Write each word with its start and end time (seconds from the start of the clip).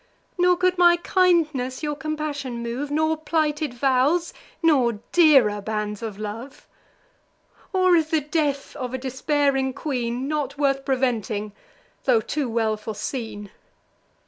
Nor 0.35 0.57
could 0.57 0.79
my 0.79 0.97
kindness 0.97 1.83
your 1.83 1.95
compassion 1.95 2.63
move. 2.63 2.89
Nor 2.89 3.15
plighted 3.17 3.75
vows, 3.75 4.33
nor 4.63 4.93
dearer 5.11 5.61
bands 5.61 6.01
of 6.01 6.17
love? 6.17 6.67
Or 7.71 7.95
is 7.95 8.07
the 8.09 8.21
death 8.21 8.75
of 8.77 8.95
a 8.95 8.97
despairing 8.97 9.73
queen 9.73 10.27
Not 10.27 10.57
worth 10.57 10.85
preventing, 10.85 11.51
tho' 12.05 12.19
too 12.21 12.49
well 12.49 12.77
foreseen? 12.77 13.51